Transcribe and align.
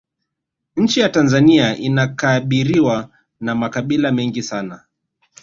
nchi 0.77 0.99
ya 0.99 1.09
tanzania 1.09 1.77
inakabiriwa 1.77 3.09
na 3.39 3.55
makabila 3.55 4.11
mengi 4.11 4.43
sana 4.43 4.83